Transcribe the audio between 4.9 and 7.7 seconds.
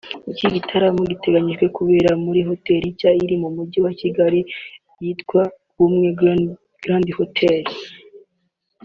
yitwa Ubumwe Grande Hotel